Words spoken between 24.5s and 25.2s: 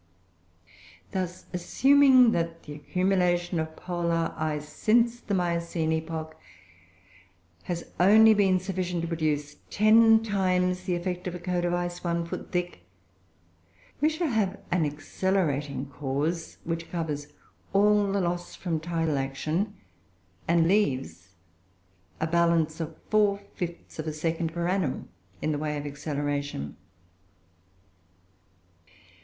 per annum